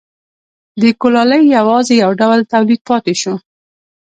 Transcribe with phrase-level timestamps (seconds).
[0.81, 3.33] د کولالۍ یوازې یو ډول تولید پاتې شو